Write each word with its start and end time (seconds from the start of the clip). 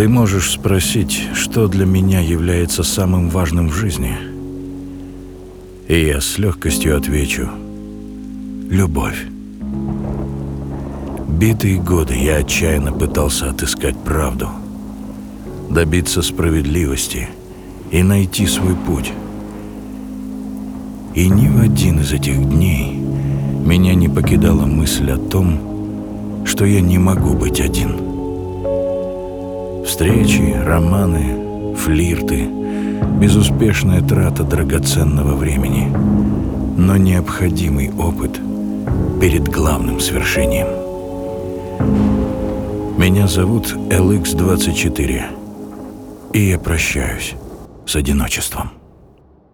Ты 0.00 0.08
можешь 0.08 0.52
спросить, 0.52 1.28
что 1.34 1.68
для 1.68 1.84
меня 1.84 2.20
является 2.20 2.82
самым 2.82 3.28
важным 3.28 3.68
в 3.68 3.74
жизни. 3.74 4.16
И 5.88 6.06
я 6.06 6.22
с 6.22 6.38
легкостью 6.38 6.96
отвечу– 6.96 7.50
любовь. 8.70 9.26
Битые 11.28 11.82
годы 11.82 12.14
я 12.14 12.36
отчаянно 12.36 12.92
пытался 12.92 13.50
отыскать 13.50 13.98
правду, 13.98 14.48
добиться 15.68 16.22
справедливости 16.22 17.28
и 17.90 18.02
найти 18.02 18.46
свой 18.46 18.76
путь. 18.76 19.12
И 21.14 21.28
ни 21.28 21.46
в 21.48 21.60
один 21.60 22.00
из 22.00 22.10
этих 22.14 22.42
дней 22.48 22.94
меня 23.66 23.94
не 23.94 24.08
покидала 24.08 24.64
мысль 24.64 25.10
о 25.10 25.18
том, 25.18 26.46
что 26.46 26.64
я 26.64 26.80
не 26.80 26.96
могу 26.96 27.34
быть 27.34 27.60
один. 27.60 28.08
Встречи, 29.84 30.54
романы, 30.64 31.74
флирты, 31.74 32.48
безуспешная 33.20 34.00
трата 34.00 34.44
драгоценного 34.44 35.34
времени, 35.34 35.88
но 36.76 36.96
необходимый 36.96 37.90
опыт 37.92 38.40
перед 39.20 39.48
главным 39.48 40.00
свершением. 40.00 40.68
Меня 42.98 43.26
зовут 43.26 43.74
LX24, 43.74 45.22
и 46.32 46.40
я 46.40 46.58
прощаюсь 46.58 47.34
с 47.86 47.96
одиночеством. 47.96 48.79